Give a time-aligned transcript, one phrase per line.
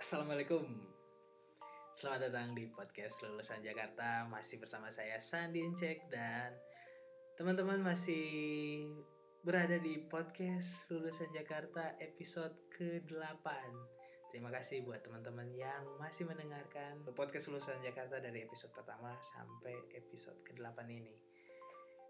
[0.00, 0.64] Assalamualaikum.
[1.92, 4.24] Selamat datang di podcast Lulusan Jakarta.
[4.32, 6.56] Masih bersama saya Sandi Cek Dan
[7.36, 8.88] teman-teman masih
[9.44, 13.44] berada di podcast Lulusan Jakarta episode ke-8
[14.32, 20.40] Terima kasih buat teman-teman yang masih mendengarkan podcast Lulusan Jakarta dari episode pertama sampai episode
[20.48, 21.12] ke-8 ini.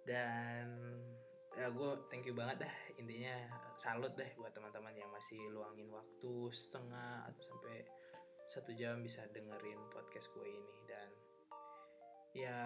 [0.06, 0.78] Dan
[1.58, 2.74] ya gue thank you banget dah.
[3.00, 3.34] Intinya
[3.74, 7.82] salut deh buat teman-teman yang masih luangin waktu setengah atau sampai
[8.50, 10.74] satu jam bisa dengerin podcast gue ini.
[10.86, 11.08] Dan
[12.34, 12.58] ya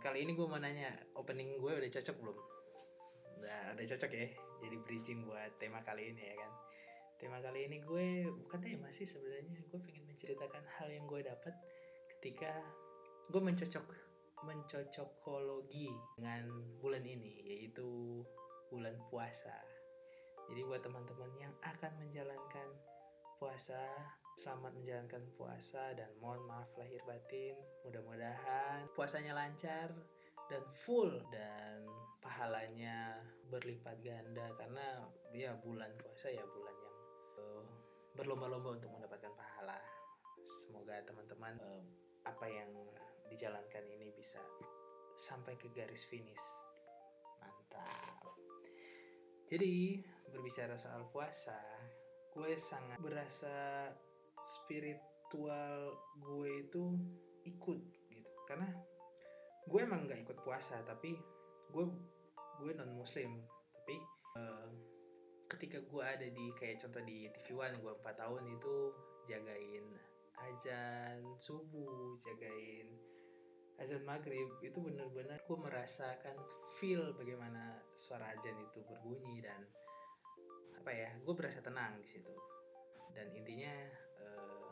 [0.00, 2.38] kali ini gue mau nanya opening gue udah cocok belum?
[3.40, 6.52] Udah udah cocok ya jadi bridging buat tema kali ini ya kan?
[7.16, 9.64] Tema kali ini gue bukan tema sih sebenarnya.
[9.72, 11.54] Gue pengen menceritakan hal yang gue dapat
[12.16, 12.52] ketika
[13.32, 13.86] gue mencocok
[14.44, 15.90] mencocokologi
[16.36, 16.52] dengan
[16.84, 18.20] bulan ini yaitu
[18.68, 19.56] bulan puasa.
[20.52, 22.68] Jadi buat teman-teman yang akan menjalankan
[23.40, 23.80] puasa,
[24.44, 27.56] selamat menjalankan puasa dan mohon maaf lahir batin.
[27.88, 29.88] Mudah-mudahan puasanya lancar
[30.52, 31.88] dan full dan
[32.20, 33.16] pahalanya
[33.48, 36.98] berlipat ganda karena ya bulan puasa ya bulan yang
[37.40, 37.64] uh,
[38.12, 39.80] berlomba-lomba untuk mendapatkan pahala.
[40.44, 41.82] Semoga teman-teman uh,
[42.28, 42.68] apa yang
[43.32, 44.38] dijalankan ini bisa
[45.16, 46.46] sampai ke garis finish.
[47.40, 48.36] Mantap.
[49.48, 50.00] Jadi,
[50.30, 51.56] berbicara soal puasa,
[52.36, 53.88] gue sangat berasa
[54.44, 56.84] spiritual gue itu
[57.48, 57.80] ikut
[58.12, 58.30] gitu.
[58.44, 58.68] Karena
[59.66, 61.16] gue emang nggak ikut puasa, tapi
[61.72, 61.84] gue
[62.60, 63.40] gue non muslim.
[63.72, 63.96] Tapi
[64.36, 64.70] uh,
[65.46, 68.74] ketika gue ada di kayak contoh di TV One gue 4 tahun itu
[69.30, 69.86] jagain
[70.36, 72.86] azan subuh jagain
[73.76, 76.36] azan maghrib itu benar-benar aku merasakan
[76.80, 79.60] feel bagaimana suara azan itu berbunyi dan
[80.76, 82.32] apa ya gue berasa tenang di situ.
[83.12, 83.72] Dan intinya
[84.20, 84.70] uh,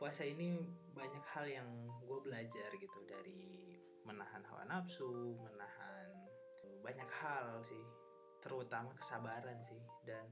[0.00, 0.56] puasa ini
[0.96, 1.68] banyak hal yang
[2.00, 6.08] gue belajar gitu dari menahan hawa nafsu menahan
[6.80, 7.84] banyak hal sih
[8.40, 9.80] terutama kesabaran sih.
[10.06, 10.24] Dan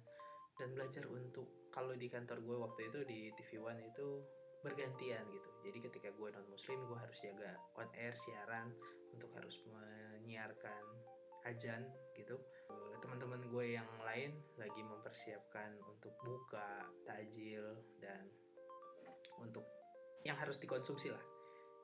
[0.57, 4.25] dan belajar untuk kalau di kantor gue waktu itu di TV One itu
[4.63, 5.51] bergantian gitu.
[5.63, 8.75] Jadi ketika gue non muslim gue harus jaga on air siaran
[9.15, 10.83] untuk harus menyiarkan
[11.47, 11.87] ajan
[12.19, 12.37] gitu.
[12.69, 18.27] Eh, teman-teman gue yang lain lagi mempersiapkan untuk buka tajil dan
[19.39, 19.65] untuk
[20.27, 21.25] yang harus dikonsumsi lah.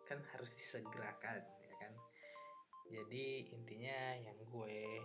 [0.05, 1.93] Kan harus disegerakan ya kan?
[2.91, 5.01] Jadi intinya yang gue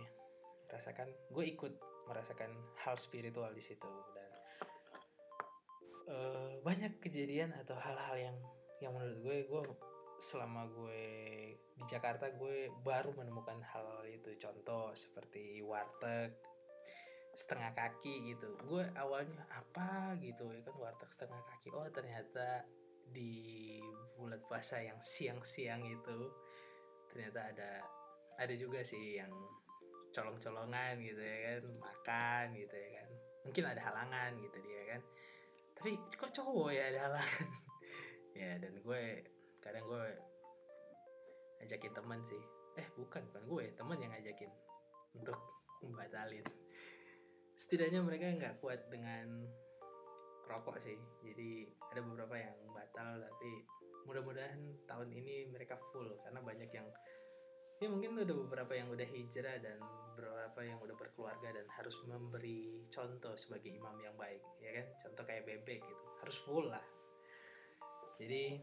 [0.70, 1.74] rasakan gue ikut
[2.06, 2.50] merasakan
[2.82, 3.86] hal spiritual di situ
[6.10, 8.36] uh, banyak kejadian atau hal-hal yang
[8.82, 9.62] yang menurut gue gue
[10.20, 11.04] selama gue
[11.56, 14.36] di Jakarta gue baru menemukan hal itu.
[14.36, 16.36] Contoh seperti warteg
[17.32, 18.52] setengah kaki gitu.
[18.68, 20.12] Gue awalnya apa?
[20.20, 21.68] gitu ya kan warteg setengah kaki.
[21.72, 22.68] Oh ternyata
[23.10, 23.80] di
[24.14, 26.18] bulan puasa yang siang-siang itu
[27.10, 27.70] ternyata ada
[28.38, 29.32] ada juga sih yang
[30.14, 33.08] colong-colongan gitu ya kan makan gitu ya kan.
[33.40, 35.02] Mungkin ada halangan gitu dia kan
[35.80, 37.16] tapi kok cowok ya ada
[38.40, 39.02] ya dan gue
[39.64, 40.06] kadang gue
[41.64, 42.42] ajakin teman sih.
[42.76, 44.52] Eh bukan bukan gue teman yang ngajakin
[45.16, 45.40] untuk
[45.80, 46.44] membatalin.
[47.56, 49.48] Setidaknya mereka nggak kuat dengan
[50.52, 51.00] rokok sih.
[51.24, 53.64] Jadi ada beberapa yang batal tapi
[54.04, 56.92] mudah-mudahan tahun ini mereka full karena banyak yang
[57.80, 59.80] ya mungkin udah beberapa yang udah hijrah dan
[60.12, 64.86] beberapa yang udah berkeluarga dan harus memberi contoh sebagai imam yang baik ya kan?
[65.00, 66.04] Contoh kayak bebek gitu.
[66.20, 66.84] Harus full lah.
[68.20, 68.60] Jadi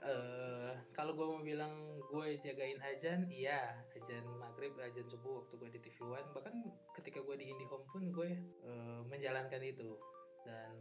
[0.00, 3.84] uh, kalau gue mau bilang gue jagain ajan iya.
[3.92, 6.28] Ajan maghrib ajan subuh waktu gue di TV One.
[6.32, 6.54] Bahkan
[6.96, 8.30] ketika gue di IndiHome pun gue
[8.64, 10.00] uh, menjalankan itu.
[10.48, 10.72] Dan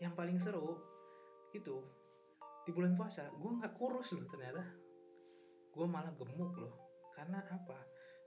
[0.00, 0.80] yang paling seru
[1.52, 1.84] itu
[2.64, 4.62] di bulan puasa gue nggak kurus loh ternyata
[5.70, 6.74] gue malah gemuk loh.
[7.14, 7.78] Karena apa?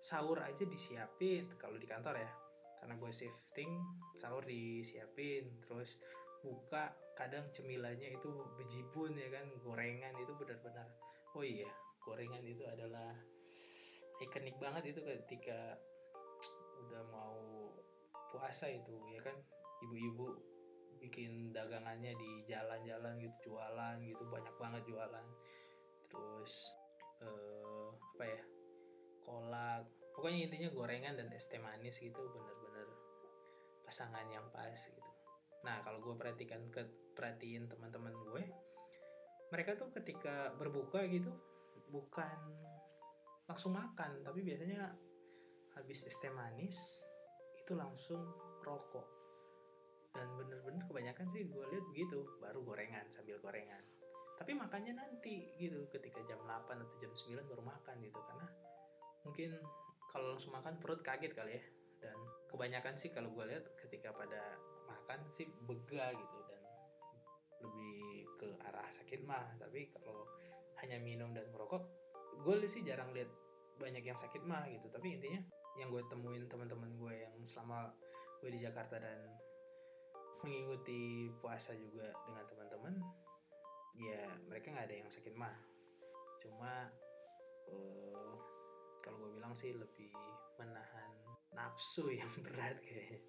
[0.04, 2.32] Sahur aja disiapin kalau di kantor ya.
[2.80, 3.80] Karena gue shifting
[4.20, 5.96] sahur disiapin terus
[6.44, 10.92] buka kadang cemilannya itu bejibun ya kan gorengan itu benar-benar.
[11.32, 11.72] Oh iya
[12.04, 13.16] gorengan itu adalah
[14.20, 15.80] ikonik banget itu ketika
[16.84, 17.40] udah mau
[18.36, 19.40] puasa itu ya kan?
[19.88, 20.28] Ibu-ibu
[21.00, 25.26] bikin dagangannya di jalan-jalan gitu jualan gitu banyak banget jualan.
[26.12, 26.83] Terus
[27.24, 28.42] uh, apa ya
[29.24, 29.84] kolak.
[30.14, 32.88] Pokoknya intinya gorengan dan es teh manis gitu bener-bener
[33.82, 35.12] pasangan yang pas gitu.
[35.66, 36.86] Nah kalau gue perhatikan ke
[37.18, 38.44] perhatiin teman-teman gue
[39.54, 41.30] mereka tuh ketika berbuka gitu
[41.94, 42.38] bukan
[43.46, 44.94] langsung makan tapi biasanya
[45.78, 46.78] habis es teh manis
[47.58, 48.22] itu langsung
[48.62, 49.08] rokok.
[50.14, 53.82] Dan bener-bener kebanyakan sih gue lihat begitu baru gorengan sambil gorengan
[54.38, 55.86] tapi makannya nanti gitu.
[55.90, 58.20] Ketika jam 8 atau jam 9 baru makan gitu.
[58.20, 58.48] Karena
[59.24, 59.50] mungkin
[60.10, 61.64] kalau langsung makan perut kaget kali ya.
[62.04, 62.18] Dan
[62.52, 64.60] kebanyakan sih kalau gue lihat ketika pada
[64.90, 66.38] makan sih bega gitu.
[66.50, 66.62] Dan
[67.64, 69.56] lebih ke arah sakit mah.
[69.62, 70.28] Tapi kalau
[70.84, 71.88] hanya minum dan merokok
[72.44, 73.30] gue sih jarang lihat
[73.78, 74.90] banyak yang sakit mah gitu.
[74.90, 75.40] Tapi intinya
[75.78, 77.90] yang gue temuin teman-teman gue yang selama
[78.44, 79.34] gue di Jakarta dan
[80.44, 82.94] mengikuti puasa juga dengan teman-teman
[83.94, 85.56] ya mereka nggak ada yang sakit mah.
[86.42, 86.90] Cuma
[87.70, 88.36] uh,
[89.00, 90.12] kalau gue bilang sih lebih
[90.58, 91.14] menahan
[91.54, 93.22] nafsu yang berat kayak.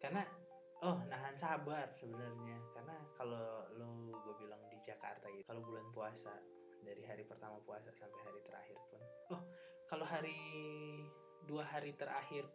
[0.00, 0.24] Karena
[0.82, 2.58] oh nahan sabar sebenarnya.
[2.72, 6.32] Karena kalau lo gue bilang di Jakarta gitu kalau bulan puasa
[6.82, 9.02] dari hari pertama puasa sampai hari terakhir pun.
[9.36, 9.42] Oh
[9.86, 10.34] kalau hari
[11.44, 12.48] dua hari terakhir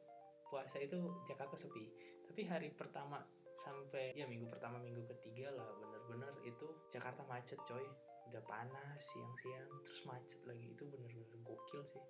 [0.50, 0.98] puasa itu
[1.28, 1.86] Jakarta sepi.
[2.28, 3.24] Tapi hari pertama
[3.68, 7.84] sampai ya minggu pertama minggu ketiga lah bener-bener itu Jakarta macet coy.
[8.31, 10.72] Udah panas siang-siang terus macet lagi.
[10.72, 12.06] Itu bener-bener gokil sih.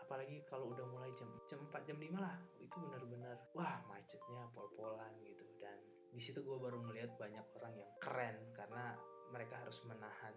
[0.00, 5.12] Apalagi kalau udah mulai jam jam 4 jam 5 lah itu benar-benar wah macetnya pol-polan
[5.20, 5.44] gitu.
[5.60, 5.76] Dan
[6.10, 8.96] di situ gue baru melihat banyak orang yang keren karena
[9.30, 10.34] mereka harus menahan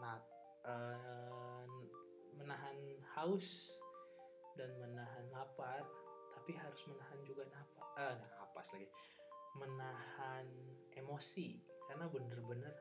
[0.00, 0.16] nah,
[0.64, 1.64] uh,
[2.40, 2.76] menahan
[3.16, 3.76] haus
[4.56, 5.84] dan menahan lapar
[6.32, 8.88] tapi harus menahan juga napas uh, napas lagi
[9.56, 10.46] menahan
[10.94, 11.58] emosi.
[11.88, 12.74] Karena bener-bener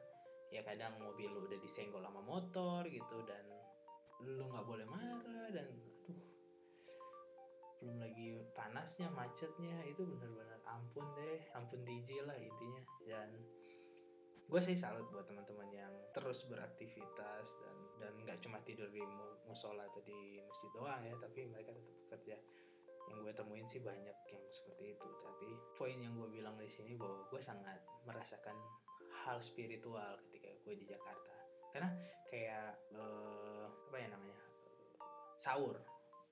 [0.50, 3.46] ya kadang mobil lu udah disenggol sama motor gitu dan
[4.26, 5.70] lu nggak boleh marah dan
[7.80, 12.84] belum lagi panasnya macetnya itu benar-benar ampun deh ampun DJ lah intinya.
[13.08, 13.30] Dan
[14.50, 19.06] gue sih salut buat teman-teman yang terus beraktivitas dan dan nggak cuma tidur di
[19.46, 21.70] musola atau di masjid doang ya tapi mereka
[22.10, 22.19] tetap
[23.30, 25.10] gue temuin sih banyak yang seperti itu.
[25.22, 27.78] Tapi poin yang gue bilang di sini bahwa gue sangat
[28.10, 28.58] merasakan
[29.22, 31.34] hal spiritual ketika gue di Jakarta.
[31.70, 31.94] Karena
[32.34, 34.42] kayak uh, apa ya namanya
[35.38, 35.78] sahur.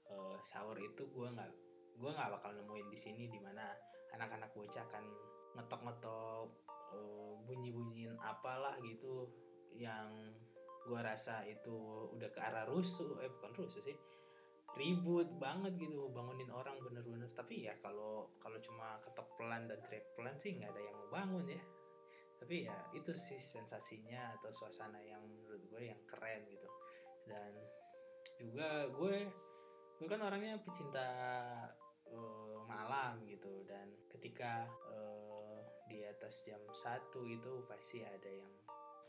[0.10, 1.54] Uh, sahur itu gue nggak
[2.02, 3.78] gue nggak bakal nemuin di sini di mana
[4.18, 5.06] anak-anak bocah akan
[5.54, 6.50] ngetok-ngetok
[6.98, 9.30] uh, bunyi-bunyiin apalah gitu
[9.78, 10.34] yang
[10.82, 13.22] gue rasa itu udah ke arah rusuh.
[13.22, 13.94] Eh bukan rusuh sih
[14.78, 17.28] ribut banget gitu bangunin orang bener-bener.
[17.34, 21.10] Tapi ya kalau kalau cuma ketok pelan dan teriak pelan sih nggak ada yang mau
[21.12, 21.64] bangun ya.
[22.38, 26.70] Tapi ya itu sih sensasinya atau suasana yang menurut gue yang keren gitu.
[27.26, 27.52] Dan
[28.38, 29.18] juga gue
[29.98, 31.10] gue kan orangnya pecinta
[32.14, 33.66] uh, malam gitu.
[33.66, 38.54] Dan ketika uh, di atas jam satu itu pasti ada yang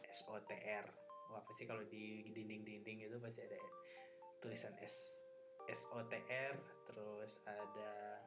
[0.09, 3.61] SOTR wah pasti kalau di dinding-dinding itu pasti ada
[4.41, 5.28] tulisan S
[5.69, 6.55] SOTR
[6.89, 8.25] terus ada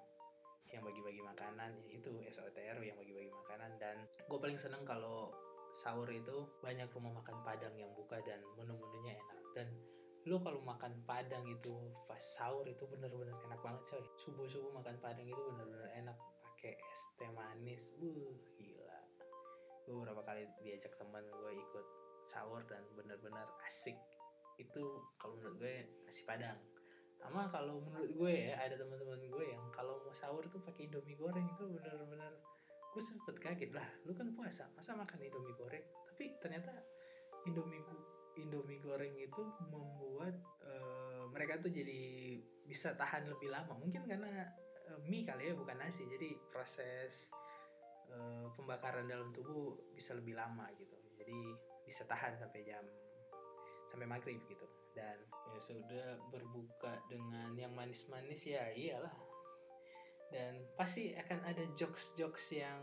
[0.71, 3.97] yang bagi-bagi makanan itu SOTR yang bagi-bagi makanan dan
[4.29, 5.33] gue paling seneng kalau
[5.75, 9.39] sahur itu banyak rumah makan padang yang buka dan menu-menunya enak.
[9.55, 9.67] Dan
[10.27, 14.03] lu kalau makan padang itu pas sahur itu bener-bener enak banget coy.
[14.19, 17.83] Subuh subuh makan padang itu bener-bener enak pakai es teh manis.
[17.99, 18.99] Uh gila.
[19.87, 21.87] Gue beberapa kali diajak teman gue ikut
[22.27, 23.97] sahur dan bener-bener asik.
[24.59, 26.59] Itu kalau menurut gue nasi padang
[27.21, 31.15] sama kalau menurut gue ya ada teman-teman gue yang kalau mau sahur tuh pakai indomie
[31.15, 32.33] goreng itu bener-bener
[32.91, 36.73] gue sempet kaget lah lu kan puasa masa makan indomie goreng tapi ternyata
[37.47, 37.79] indomie
[38.39, 43.75] Indomie goreng itu membuat uh, mereka tuh jadi bisa tahan lebih lama.
[43.75, 44.47] Mungkin karena
[44.87, 46.07] uh, mie kali ya bukan nasi.
[46.07, 47.27] Jadi proses
[48.07, 50.95] uh, pembakaran dalam tubuh bisa lebih lama gitu.
[51.19, 51.39] Jadi
[51.83, 52.83] bisa tahan sampai jam
[53.91, 54.63] sampai maghrib gitu.
[54.91, 55.17] Dan
[55.51, 59.13] ya sudah berbuka dengan yang manis-manis ya iyalah.
[60.31, 62.79] Dan pasti akan ada jokes-jokes yang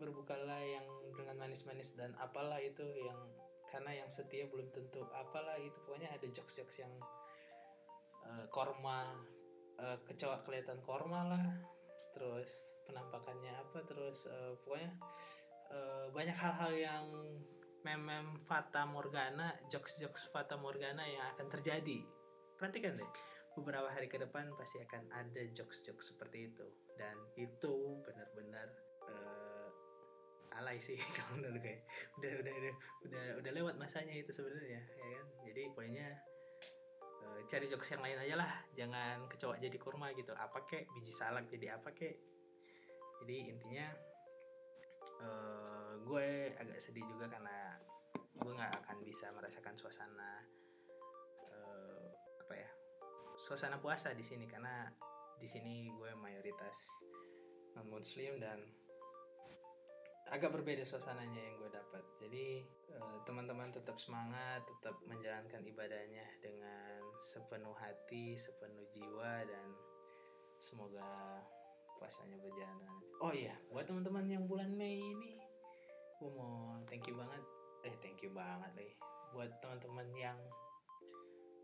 [0.00, 3.20] berbukalah yang dengan manis-manis dan apalah itu yang
[3.68, 6.90] karena yang setia belum tentu apalah itu pokoknya ada jokes-jokes yang
[8.24, 9.12] uh, korma
[9.78, 11.44] uh, kecoa kelihatan korma lah
[12.16, 14.90] terus penampakannya apa terus uh, pokoknya
[15.70, 17.06] uh, banyak hal-hal yang
[17.82, 22.04] mem-mem fata morgana jokes-jokes fata morgana yang akan terjadi.
[22.60, 23.10] Perhatikan deh
[23.58, 26.66] beberapa hari ke depan pasti akan ada jokes-jokes seperti itu.
[26.94, 28.68] Dan itu benar-benar
[29.08, 29.68] uh,
[30.60, 31.76] alay sih kalau menurut gue.
[32.20, 32.74] Udah udah udah
[33.08, 35.26] udah udah lewat masanya itu sebenarnya ya kan?
[35.48, 36.08] Jadi pokoknya
[37.26, 38.52] uh, cari jokes yang lain aja lah.
[38.76, 40.32] Jangan kecoa jadi kurma gitu.
[40.36, 40.86] Apa kek?
[40.94, 42.16] Biji salak jadi apa kek?
[43.20, 43.86] Jadi intinya
[45.20, 47.69] uh, gue agak sedih juga karena
[48.40, 50.44] gue nggak akan bisa merasakan suasana
[51.46, 52.08] uh,
[52.42, 52.70] apa ya
[53.36, 54.88] suasana puasa di sini karena
[55.40, 57.04] di sini gue mayoritas
[57.76, 58.60] non muslim dan
[60.30, 62.04] agak berbeda suasananya yang gue dapat.
[62.22, 62.62] Jadi
[62.94, 69.68] uh, teman-teman tetap semangat tetap menjalankan ibadahnya dengan sepenuh hati sepenuh jiwa dan
[70.56, 71.44] semoga
[72.00, 75.36] puasanya berjalan oh iya buat teman-teman yang bulan Mei ini
[76.16, 77.44] gue mau thank you banget
[77.84, 78.92] eh thank you banget deh
[79.32, 80.38] buat teman-teman yang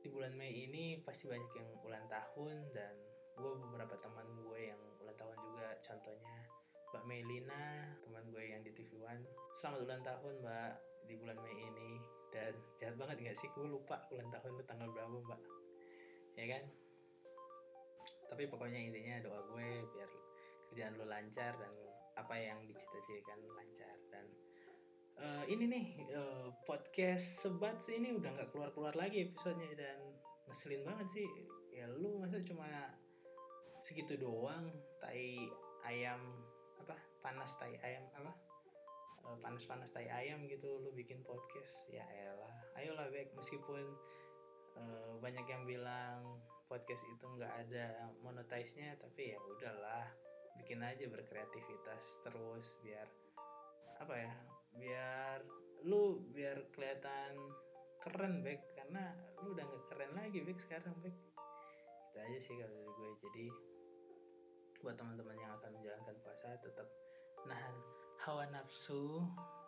[0.07, 2.95] di bulan Mei ini pasti banyak yang ulang tahun dan
[3.37, 5.75] gue beberapa teman gue yang ulang tahun juga.
[5.83, 6.47] Contohnya
[6.95, 9.27] Mbak Melina teman gue yang di TV One.
[9.59, 10.73] Selamat ulang tahun Mbak
[11.11, 11.99] di bulan Mei ini.
[12.31, 13.51] Dan jahat banget gak sih?
[13.51, 15.41] Gue lupa ulang tahun lu tanggal berapa Mbak.
[16.39, 16.63] Ya kan?
[18.31, 20.11] Tapi pokoknya intinya doa gue biar
[20.71, 21.73] kerjaan lu lancar dan
[22.15, 23.97] apa yang dicita-citakan lancar.
[24.15, 24.25] Dan
[25.47, 29.99] ini nih uh, podcast sebat sih ini udah nggak keluar-keluar lagi episodenya dan
[30.51, 31.29] ngeselin banget sih.
[31.71, 32.67] Ya lu masa cuma
[33.79, 35.47] segitu doang tai
[35.87, 36.19] ayam
[36.83, 38.35] apa panas tai ayam apa?
[39.23, 43.83] Uh, panas-panas tai ayam gitu lu bikin podcast ya elah ayolah baik meskipun
[44.79, 50.07] uh, banyak yang bilang podcast itu nggak ada monetize-nya tapi ya udahlah
[50.63, 53.11] bikin aja berkreativitas terus biar
[53.99, 55.45] apa ya biar
[55.87, 57.37] lu biar kelihatan
[58.03, 61.17] keren baik karena lu udah gak keren lagi baik sekarang baik
[62.17, 63.11] itu aja sih kalau dari gue.
[63.29, 63.47] Jadi
[64.81, 66.89] buat teman-teman yang akan menjalankan puasa tetap
[67.45, 67.77] nahan
[68.25, 69.21] hawa nafsu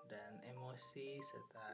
[0.09, 1.69] dan emosi serta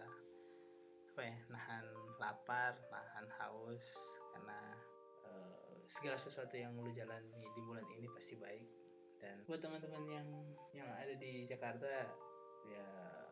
[1.15, 1.87] apa ya nahan
[2.19, 3.87] lapar nahan haus.
[4.35, 4.59] Karena
[5.31, 8.67] uh, segala sesuatu yang lu jalani di bulan ini pasti baik.
[9.23, 10.29] Dan buat teman-teman yang
[10.75, 12.11] yang ada di Jakarta
[12.69, 12.87] ya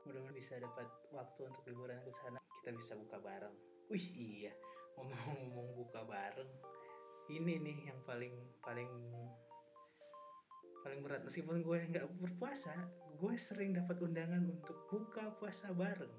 [0.05, 2.39] mudah-mudahan bisa dapat waktu untuk liburan ke sana.
[2.63, 3.55] Kita bisa buka bareng.
[3.89, 4.53] Wih iya.
[4.99, 6.51] Ngomong-ngomong buka bareng
[7.31, 8.91] ini nih yang paling paling
[10.83, 11.23] paling berat.
[11.23, 12.75] Meskipun gue nggak berpuasa
[13.23, 16.11] gue sering dapat undangan untuk buka puasa bareng.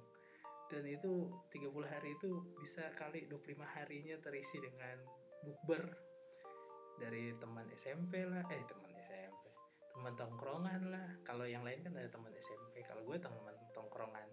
[0.71, 4.97] Dan itu 30 hari itu bisa kali 25 harinya terisi dengan
[5.43, 5.83] bukber
[6.97, 8.92] dari teman SMP lah eh teman
[9.93, 11.07] teman tongkrongan lah.
[11.21, 14.29] Kalau yang lain kan ada teman SMP kalau gue teman tongkrongan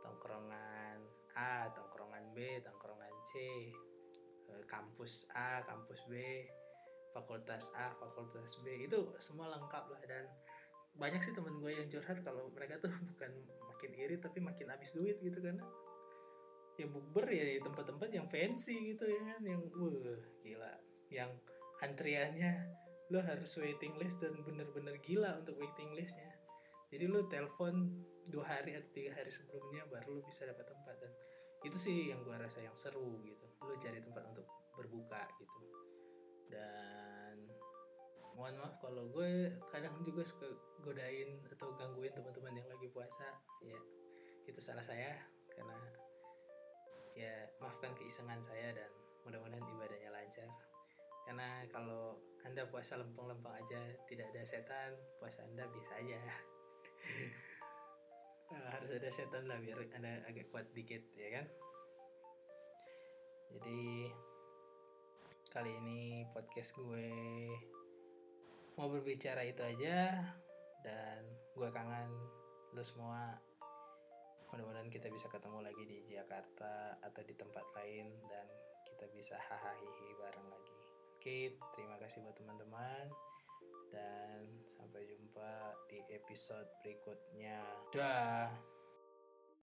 [0.00, 0.98] tongkrongan
[1.36, 3.32] A tongkrongan B tongkrongan C
[4.48, 6.46] eh, kampus A kampus B
[7.10, 8.86] fakultas A fakultas B.
[8.86, 10.24] Itu semua lengkap lah dan
[10.94, 13.32] banyak sih teman gue yang curhat kalau mereka tuh bukan
[13.66, 15.58] makin iri tapi makin habis duit gitu kan.
[16.78, 20.72] Ya bukber ya tempat-tempat yang fancy gitu ya kan yang wah gila.
[21.10, 21.30] Yang
[21.82, 22.79] antriannya
[23.10, 26.30] lo harus waiting list dan bener-bener gila untuk waiting listnya.
[26.90, 31.12] Jadi lo telepon dua hari atau tiga hari sebelumnya baru lo bisa dapat tempat dan
[31.66, 33.46] itu sih yang gue rasa yang seru gitu.
[33.66, 34.46] Lo cari tempat untuk
[34.78, 35.60] berbuka gitu.
[36.50, 37.50] Dan
[38.38, 40.46] mohon maaf kalau gue kadang juga suka
[40.80, 43.26] godain atau gangguin teman-teman yang lagi puasa.
[43.66, 43.78] Ya
[44.46, 45.18] itu salah saya
[45.50, 45.78] karena
[47.18, 48.90] ya maafkan keisengan saya dan
[49.26, 50.48] mudah-mudahan ibadahnya lancar
[51.28, 56.20] karena kalau anda puasa lempeng-lempeng aja tidak ada setan puasa anda biasa aja.
[58.50, 61.46] Nah, harus ada setan lah biar anda agak kuat dikit ya kan?
[63.54, 64.10] Jadi
[65.54, 67.14] kali ini podcast gue
[68.74, 70.18] mau berbicara itu aja
[70.82, 71.22] dan
[71.54, 72.10] gue kangen
[72.74, 73.38] lo semua.
[74.50, 78.50] Mudah-mudahan kita bisa ketemu lagi di Jakarta atau di tempat lain dan
[78.82, 79.78] kita bisa hahaha
[80.18, 80.69] bareng lagi
[81.20, 83.12] Oke, terima kasih buat teman-teman
[83.92, 87.60] dan sampai jumpa di episode berikutnya.
[87.92, 88.48] Dah.